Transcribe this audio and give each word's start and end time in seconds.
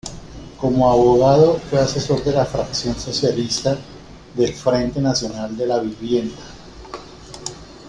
Como 0.59 0.89
abogado, 0.91 1.59
fue 1.69 1.77
asesor 1.79 2.23
de 2.23 2.31
la 2.31 2.43
fracción 2.47 2.95
socialista 2.99 3.77
del 4.33 4.51
Frente 4.51 4.99
Nacional 4.99 5.55
de 5.55 5.67
la 5.67 5.77
Vivienda. 5.79 6.41